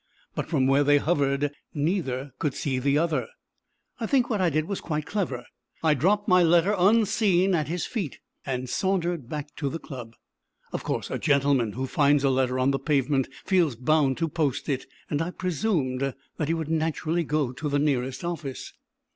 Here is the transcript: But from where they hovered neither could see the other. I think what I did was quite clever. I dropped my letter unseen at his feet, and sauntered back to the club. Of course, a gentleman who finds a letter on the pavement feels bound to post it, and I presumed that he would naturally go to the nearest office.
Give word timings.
But 0.33 0.47
from 0.49 0.65
where 0.65 0.83
they 0.83 0.97
hovered 0.97 1.51
neither 1.75 2.31
could 2.39 2.55
see 2.55 2.79
the 2.79 2.97
other. 2.97 3.27
I 3.99 4.07
think 4.07 4.31
what 4.31 4.41
I 4.41 4.49
did 4.49 4.65
was 4.65 4.81
quite 4.81 5.05
clever. 5.05 5.45
I 5.83 5.93
dropped 5.93 6.27
my 6.27 6.41
letter 6.41 6.73
unseen 6.75 7.53
at 7.53 7.67
his 7.67 7.85
feet, 7.85 8.17
and 8.43 8.67
sauntered 8.67 9.29
back 9.29 9.55
to 9.57 9.69
the 9.69 9.77
club. 9.77 10.15
Of 10.73 10.83
course, 10.83 11.11
a 11.11 11.19
gentleman 11.19 11.73
who 11.73 11.85
finds 11.85 12.23
a 12.23 12.31
letter 12.31 12.57
on 12.57 12.71
the 12.71 12.79
pavement 12.79 13.29
feels 13.45 13.75
bound 13.75 14.17
to 14.17 14.27
post 14.27 14.67
it, 14.69 14.87
and 15.07 15.21
I 15.21 15.29
presumed 15.29 16.15
that 16.37 16.47
he 16.47 16.55
would 16.55 16.67
naturally 16.71 17.23
go 17.23 17.51
to 17.51 17.69
the 17.69 17.77
nearest 17.77 18.23
office. 18.25 18.73